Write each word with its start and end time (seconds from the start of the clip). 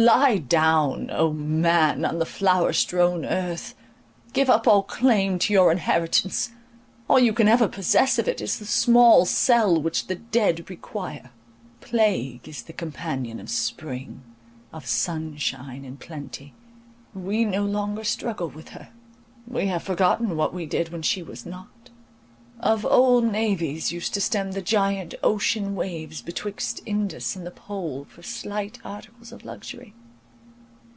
Lie 0.00 0.38
down, 0.38 1.10
O 1.10 1.32
man, 1.32 2.04
on 2.04 2.20
the 2.20 2.24
flower 2.24 2.72
strown 2.72 3.24
earth; 3.24 3.74
give 4.32 4.48
up 4.48 4.68
all 4.68 4.84
claim 4.84 5.40
to 5.40 5.52
your 5.52 5.72
inheritance, 5.72 6.50
all 7.08 7.18
you 7.18 7.32
can 7.32 7.48
ever 7.48 7.66
possess 7.66 8.16
of 8.16 8.28
it 8.28 8.40
is 8.40 8.60
the 8.60 8.64
small 8.64 9.24
cell 9.24 9.82
which 9.82 10.06
the 10.06 10.14
dead 10.14 10.70
require. 10.70 11.30
Plague 11.80 12.48
is 12.48 12.62
the 12.62 12.72
companion 12.72 13.40
of 13.40 13.50
spring, 13.50 14.22
of 14.72 14.86
sunshine, 14.86 15.84
and 15.84 15.98
plenty. 15.98 16.54
We 17.12 17.44
no 17.44 17.64
longer 17.64 18.04
struggle 18.04 18.48
with 18.48 18.68
her. 18.68 18.90
We 19.48 19.66
have 19.66 19.82
forgotten 19.82 20.36
what 20.36 20.54
we 20.54 20.64
did 20.64 20.90
when 20.90 21.02
she 21.02 21.24
was 21.24 21.44
not. 21.44 21.70
Of 22.60 22.84
old 22.84 23.22
navies 23.24 23.92
used 23.92 24.14
to 24.14 24.20
stem 24.20 24.50
the 24.50 24.60
giant 24.60 25.14
ocean 25.22 25.76
waves 25.76 26.20
betwixt 26.20 26.80
Indus 26.84 27.36
and 27.36 27.46
the 27.46 27.52
Pole 27.52 28.04
for 28.08 28.24
slight 28.24 28.80
articles 28.84 29.30
of 29.30 29.44
luxury. 29.44 29.94